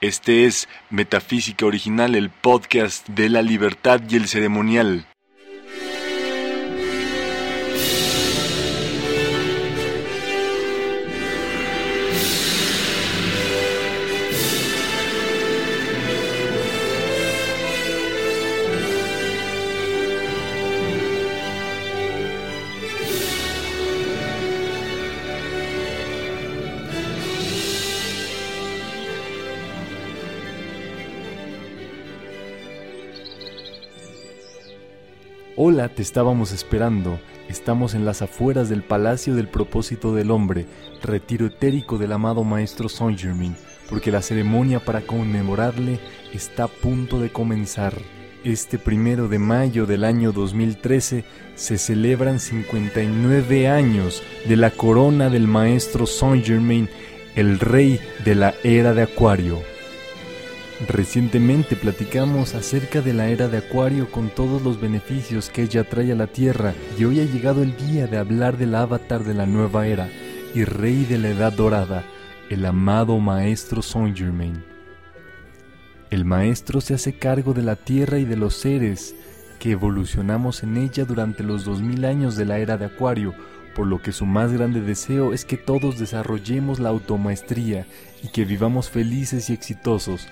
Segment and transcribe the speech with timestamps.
[0.00, 5.08] Este es Metafísica Original, el podcast de la libertad y el ceremonial.
[35.60, 37.18] Hola, te estábamos esperando.
[37.48, 40.66] Estamos en las afueras del Palacio del Propósito del Hombre,
[41.02, 43.56] retiro etérico del amado Maestro Saint Germain,
[43.90, 45.98] porque la ceremonia para conmemorarle
[46.32, 47.92] está a punto de comenzar.
[48.44, 51.24] Este primero de mayo del año 2013
[51.56, 56.88] se celebran 59 años de la corona del Maestro Saint Germain,
[57.34, 59.58] el rey de la era de Acuario.
[60.86, 66.12] Recientemente platicamos acerca de la era de Acuario con todos los beneficios que ella trae
[66.12, 69.44] a la Tierra y hoy ha llegado el día de hablar del avatar de la
[69.44, 70.08] nueva era
[70.54, 72.04] y rey de la edad dorada,
[72.48, 74.64] el amado Maestro Saint Germain.
[76.10, 79.16] El Maestro se hace cargo de la Tierra y de los seres
[79.58, 83.34] que evolucionamos en ella durante los 2000 años de la era de Acuario,
[83.68, 87.86] por lo que su más grande deseo es que todos desarrollemos la automaestría
[88.22, 90.28] y que vivamos felices y exitosos,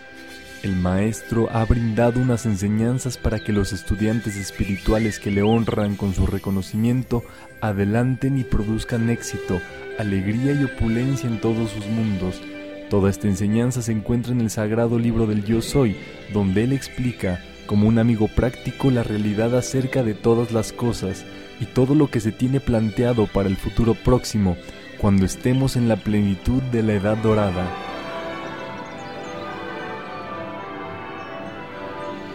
[0.62, 6.14] el maestro ha brindado unas enseñanzas para que los estudiantes espirituales que le honran con
[6.14, 7.22] su reconocimiento
[7.60, 9.60] adelanten y produzcan éxito,
[9.98, 12.42] alegría y opulencia en todos sus mundos.
[12.90, 15.96] Toda esta enseñanza se encuentra en el sagrado libro del Yo Soy,
[16.32, 21.24] donde él explica, como un amigo práctico, la realidad acerca de todas las cosas
[21.60, 24.56] y todo lo que se tiene planteado para el futuro próximo,
[24.98, 27.66] cuando estemos en la plenitud de la edad dorada.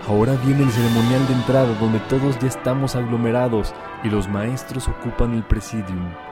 [0.08, 5.34] Ahora viene el ceremonial de entrada donde todos ya estamos aglomerados y los maestros ocupan
[5.34, 6.31] el presidium.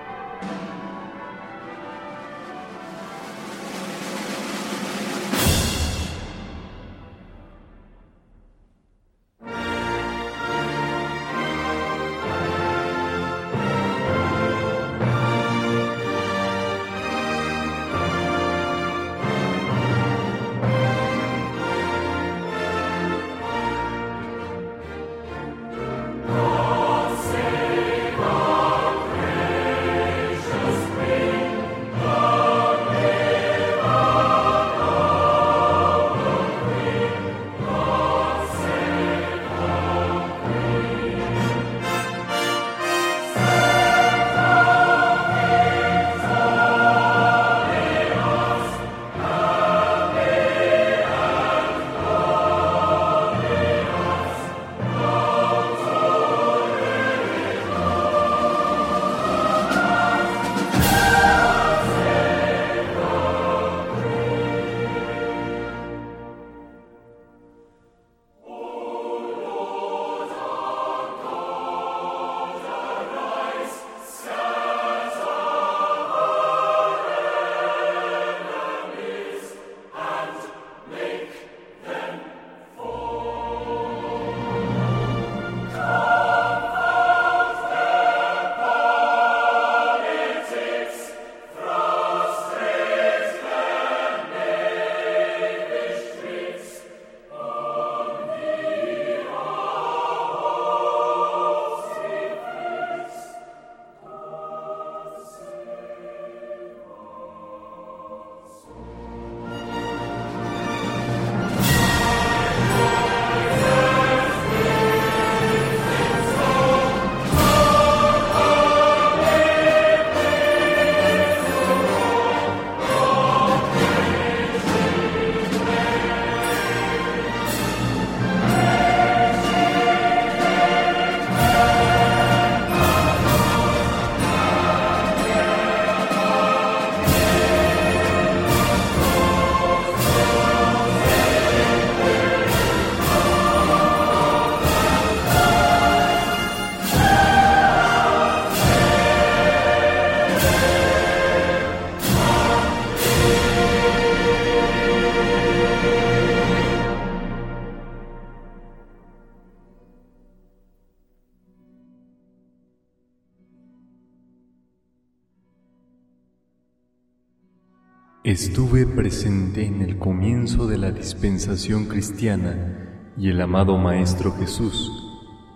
[168.29, 174.91] Estuve presente en el comienzo de la dispensación cristiana y el amado Maestro Jesús,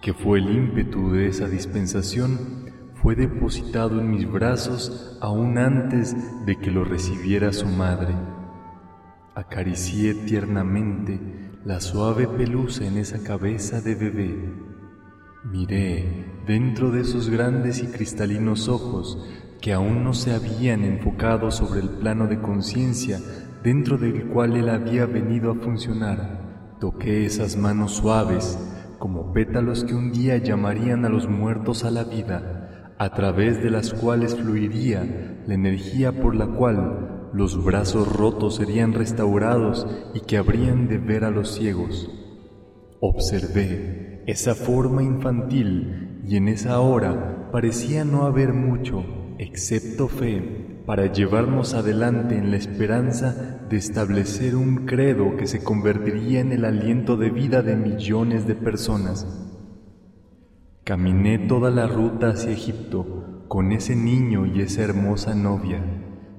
[0.02, 6.16] que fue el ímpetu de esa dispensación, fue depositado en mis brazos aún antes
[6.48, 8.16] de que lo recibiera su madre.
[9.36, 11.20] Acaricié tiernamente
[11.64, 14.52] la suave pelusa en esa cabeza de bebé.
[15.44, 19.20] Miré dentro de esos grandes y cristalinos ojos
[19.64, 23.22] que aún no se habían enfocado sobre el plano de conciencia
[23.64, 26.76] dentro del cual él había venido a funcionar.
[26.82, 28.60] Toqué esas manos suaves,
[29.00, 33.70] como pétalos que un día llamarían a los muertos a la vida, a través de
[33.70, 40.36] las cuales fluiría la energía por la cual los brazos rotos serían restaurados y que
[40.36, 42.12] habrían de ver a los ciegos.
[43.00, 51.12] Observé esa forma infantil y en esa hora parecía no haber mucho excepto fe, para
[51.12, 57.16] llevarnos adelante en la esperanza de establecer un credo que se convertiría en el aliento
[57.16, 59.28] de vida de millones de personas.
[60.84, 65.82] Caminé toda la ruta hacia Egipto con ese niño y esa hermosa novia.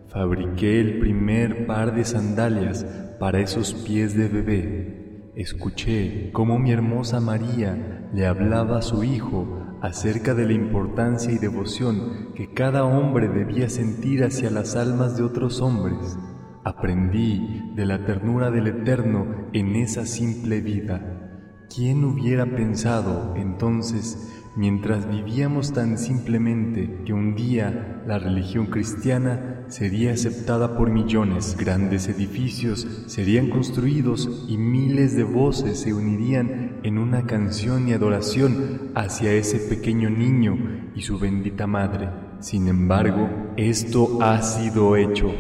[0.09, 2.85] Fabriqué el primer par de sandalias
[3.19, 5.31] para esos pies de bebé.
[5.35, 11.37] Escuché cómo mi hermosa María le hablaba a su hijo acerca de la importancia y
[11.37, 16.17] devoción que cada hombre debía sentir hacia las almas de otros hombres.
[16.65, 21.67] Aprendí de la ternura del Eterno en esa simple vida.
[21.69, 30.13] ¿Quién hubiera pensado entonces mientras vivíamos tan simplemente que un día la religión cristiana sería
[30.13, 37.27] aceptada por millones, grandes edificios serían construidos y miles de voces se unirían en una
[37.27, 42.11] canción y adoración hacia ese pequeño niño y su bendita madre.
[42.41, 45.33] Sin embargo, esto ha sido hecho.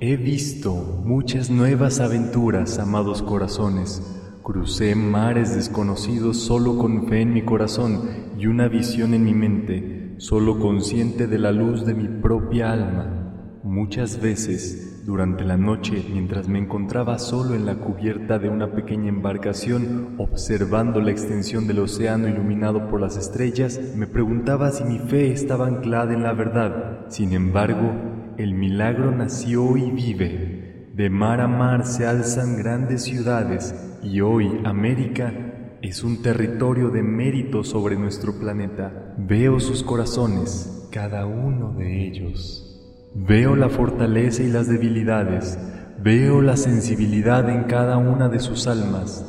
[0.00, 0.74] He visto
[1.04, 8.00] muchas nuevas aventuras, amados corazones, Crucé mares desconocidos solo con fe en mi corazón
[8.36, 13.60] y una visión en mi mente, solo consciente de la luz de mi propia alma.
[13.62, 19.10] Muchas veces, durante la noche, mientras me encontraba solo en la cubierta de una pequeña
[19.10, 25.30] embarcación, observando la extensión del océano iluminado por las estrellas, me preguntaba si mi fe
[25.30, 27.06] estaba anclada en la verdad.
[27.10, 27.92] Sin embargo,
[28.38, 30.61] el milagro nació y vive.
[30.94, 35.32] De mar a mar se alzan grandes ciudades y hoy América
[35.80, 39.14] es un territorio de mérito sobre nuestro planeta.
[39.16, 43.10] Veo sus corazones, cada uno de ellos.
[43.14, 45.58] Veo la fortaleza y las debilidades.
[45.98, 49.24] Veo la sensibilidad en cada una de sus almas.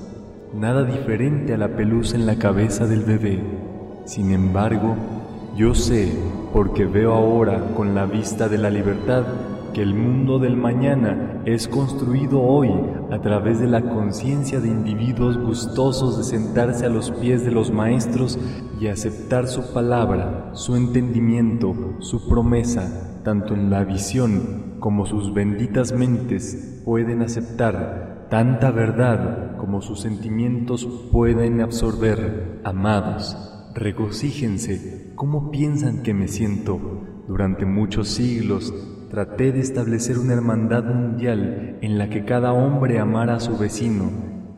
[0.53, 3.41] Nada diferente a la pelusa en la cabeza del bebé.
[4.03, 4.97] Sin embargo,
[5.55, 6.11] yo sé,
[6.51, 9.23] porque veo ahora con la vista de la libertad,
[9.73, 12.69] que el mundo del mañana es construido hoy
[13.11, 17.71] a través de la conciencia de individuos gustosos de sentarse a los pies de los
[17.71, 18.39] maestros
[18.79, 25.91] y aceptar su palabra, su entendimiento, su promesa, tanto en la visión como sus benditas
[25.91, 32.61] mentes pueden aceptar tanta verdad como sus sentimientos pueden absorber.
[32.63, 33.37] Amados,
[33.73, 37.01] regocíjense, ¿cómo piensan que me siento?
[37.27, 38.73] Durante muchos siglos
[39.13, 44.09] traté de establecer una hermandad mundial en la que cada hombre amara a su vecino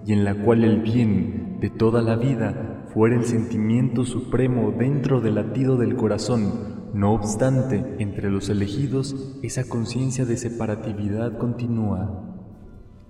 [0.06, 5.20] y en la cual el bien de toda la vida fuera el sentimiento supremo dentro
[5.20, 6.90] del latido del corazón.
[6.94, 12.38] No obstante, entre los elegidos, esa conciencia de separatividad continúa.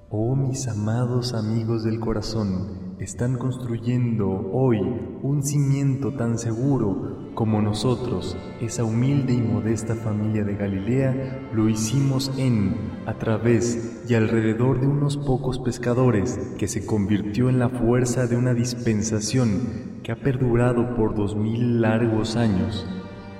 [0.09, 4.79] Oh mis amados amigos del corazón, están construyendo hoy
[5.21, 12.31] un cimiento tan seguro como nosotros, esa humilde y modesta familia de Galilea, lo hicimos
[12.37, 12.75] en,
[13.05, 18.37] a través y alrededor de unos pocos pescadores, que se convirtió en la fuerza de
[18.37, 22.87] una dispensación que ha perdurado por dos mil largos años.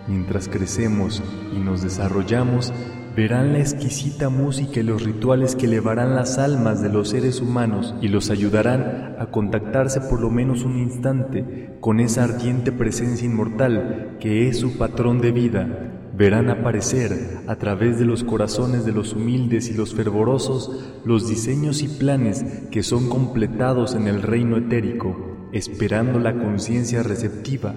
[0.07, 1.23] Mientras crecemos
[1.55, 2.73] y nos desarrollamos,
[3.15, 7.95] verán la exquisita música y los rituales que elevarán las almas de los seres humanos
[8.01, 14.17] y los ayudarán a contactarse por lo menos un instante con esa ardiente presencia inmortal
[14.19, 15.91] que es su patrón de vida.
[16.13, 21.83] Verán aparecer a través de los corazones de los humildes y los fervorosos los diseños
[21.83, 27.75] y planes que son completados en el reino etérico, esperando la conciencia receptiva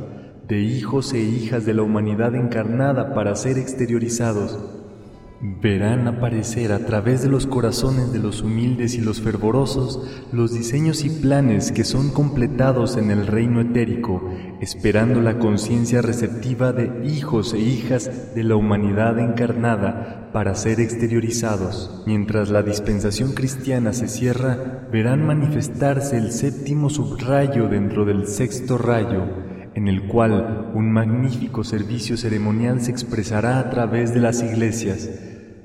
[0.48, 4.77] de hijos e hijas de la humanidad encarnada para ser exteriorizados
[5.40, 10.02] Verán aparecer a través de los corazones de los humildes y los fervorosos
[10.32, 14.20] los diseños y planes que son completados en el reino etérico,
[14.60, 22.02] esperando la conciencia receptiva de hijos e hijas de la humanidad encarnada para ser exteriorizados.
[22.04, 29.47] Mientras la dispensación cristiana se cierra, verán manifestarse el séptimo subrayo dentro del sexto rayo,
[29.78, 35.08] en el cual un magnífico servicio ceremonial se expresará a través de las iglesias.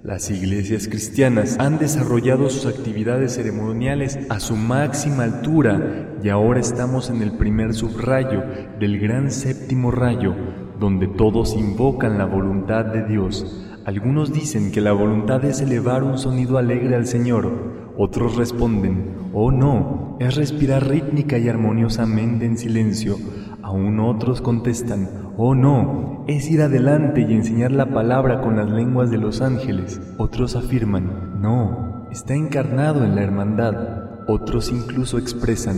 [0.03, 7.09] Las iglesias cristianas han desarrollado sus actividades ceremoniales a su máxima altura y ahora estamos
[7.09, 8.43] en el primer subrayo
[8.79, 10.35] del gran séptimo rayo,
[10.79, 13.72] donde todos invocan la voluntad de Dios.
[13.85, 17.51] Algunos dicen que la voluntad es elevar un sonido alegre al Señor,
[17.97, 23.17] otros responden, oh no, es respirar rítmica y armoniosamente en silencio,
[23.63, 29.09] Aún otros contestan, oh no, es ir adelante y enseñar la palabra con las lenguas
[29.09, 30.01] de los ángeles.
[30.17, 34.27] Otros afirman, no, está encarnado en la hermandad.
[34.27, 35.77] Otros incluso expresan,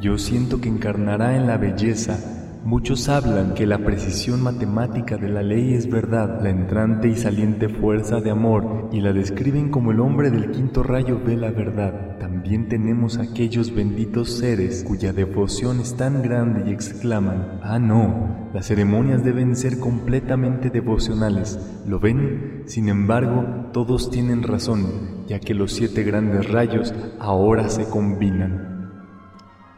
[0.00, 2.18] yo siento que encarnará en la belleza,
[2.64, 7.68] Muchos hablan que la precisión matemática de la ley es verdad, la entrante y saliente
[7.68, 12.16] fuerza de amor, y la describen como el hombre del quinto rayo ve la verdad.
[12.18, 18.64] También tenemos aquellos benditos seres cuya devoción es tan grande y exclaman, ah no, las
[18.64, 21.58] ceremonias deben ser completamente devocionales.
[21.86, 22.62] ¿Lo ven?
[22.64, 23.44] Sin embargo,
[23.74, 28.90] todos tienen razón, ya que los siete grandes rayos ahora se combinan.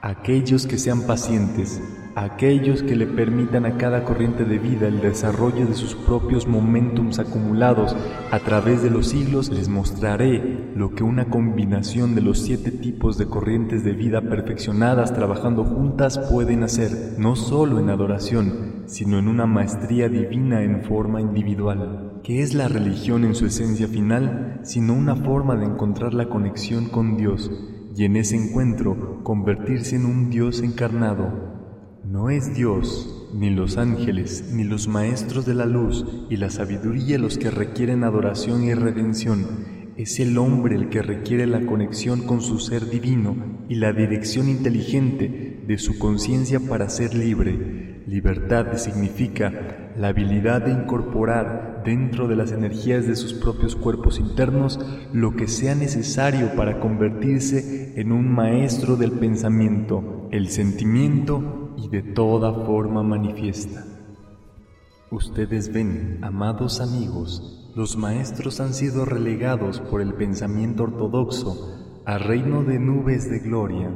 [0.02, 1.82] Aquellos que sean pacientes,
[2.16, 7.18] aquellos que le permitan a cada corriente de vida el desarrollo de sus propios momentums
[7.18, 7.94] acumulados
[8.30, 13.18] a través de los siglos, les mostraré lo que una combinación de los siete tipos
[13.18, 19.28] de corrientes de vida perfeccionadas trabajando juntas pueden hacer, no solo en adoración, sino en
[19.28, 22.22] una maestría divina en forma individual.
[22.24, 26.88] ¿Qué es la religión en su esencia final, sino una forma de encontrar la conexión
[26.88, 27.50] con Dios
[27.94, 31.55] y en ese encuentro convertirse en un Dios encarnado
[32.08, 37.18] no es Dios, ni los ángeles, ni los maestros de la luz y la sabiduría
[37.18, 39.44] los que requieren adoración y redención.
[39.96, 44.48] Es el hombre el que requiere la conexión con su ser divino y la dirección
[44.48, 48.02] inteligente de su conciencia para ser libre.
[48.06, 54.78] Libertad significa la habilidad de incorporar dentro de las energías de sus propios cuerpos internos
[55.12, 62.02] lo que sea necesario para convertirse en un maestro del pensamiento, el sentimiento y de
[62.02, 63.84] toda forma manifiesta.
[65.10, 72.64] Ustedes ven, amados amigos, los maestros han sido relegados por el pensamiento ortodoxo a reino
[72.64, 73.90] de nubes de gloria.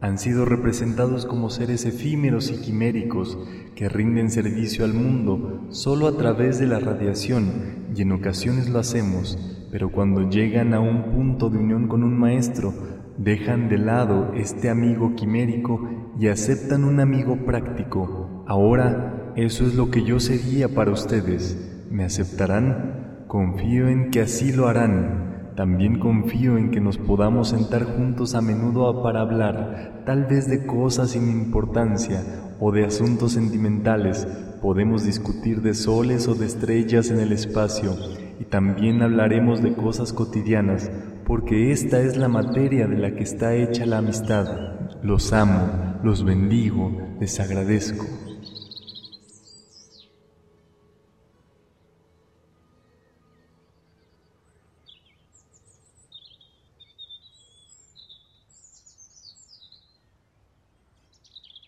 [0.00, 3.38] Han sido representados como seres efímeros y quiméricos
[3.76, 8.78] que rinden servicio al mundo solo a través de la radiación y en ocasiones lo
[8.78, 9.38] hacemos,
[9.70, 12.74] pero cuando llegan a un punto de unión con un maestro,
[13.22, 15.88] dejan de lado este amigo quimérico
[16.18, 18.44] y aceptan un amigo práctico.
[18.48, 21.86] Ahora eso es lo que yo sería para ustedes.
[21.90, 23.24] ¿Me aceptarán?
[23.28, 25.52] Confío en que así lo harán.
[25.56, 30.66] También confío en que nos podamos sentar juntos a menudo para hablar, tal vez de
[30.66, 32.22] cosas sin importancia
[32.58, 34.26] o de asuntos sentimentales.
[34.62, 37.92] Podemos discutir de soles o de estrellas en el espacio
[38.40, 40.90] y también hablaremos de cosas cotidianas,
[41.32, 45.00] porque esta es la materia de la que está hecha la amistad.
[45.02, 48.04] Los amo, los bendigo, les agradezco.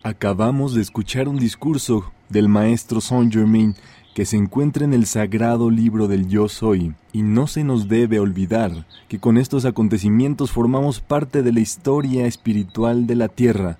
[0.06, 3.75] Acabamos de escuchar un discurso del maestro Saint Germain
[4.14, 8.20] que se encuentra en el sagrado libro del Yo Soy, y no se nos debe
[8.20, 13.78] olvidar que con estos acontecimientos formamos parte de la historia espiritual de la Tierra.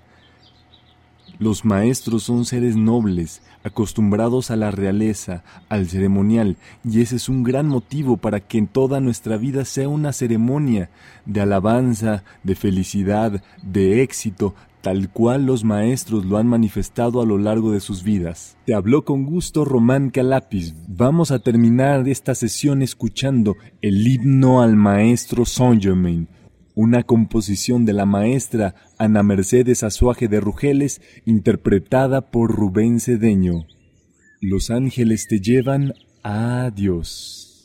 [1.37, 7.43] Los maestros son seres nobles, acostumbrados a la realeza, al ceremonial, y ese es un
[7.43, 10.89] gran motivo para que toda nuestra vida sea una ceremonia
[11.27, 14.55] de alabanza, de felicidad, de éxito,
[14.85, 18.55] tal cual los maestros lo han manifestado a lo largo de sus vidas.
[18.67, 20.75] Te habló con gusto Román Calapis.
[20.87, 26.27] Vamos a terminar esta sesión escuchando el himno al maestro Saint Germain,
[26.75, 33.65] una composición de la maestra Ana Mercedes Azuaje de Rugeles, interpretada por Rubén Cedeño.
[34.39, 37.63] Los ángeles te llevan a Dios.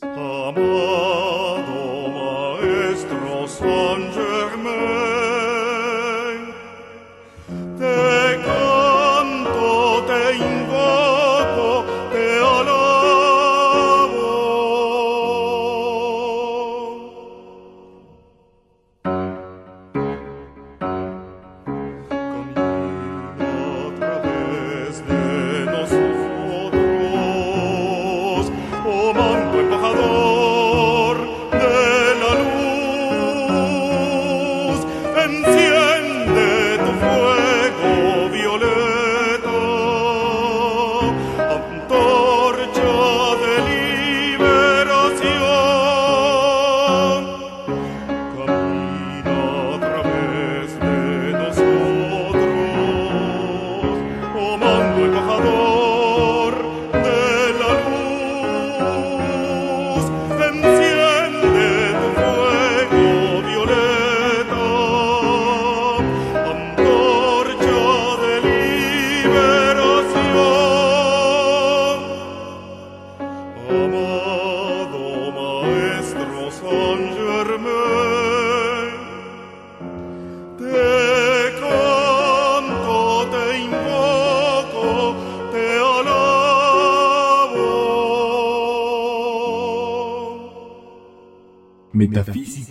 [41.03, 41.50] oh.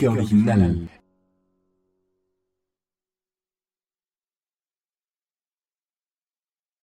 [0.01, 0.90] Metafísica Original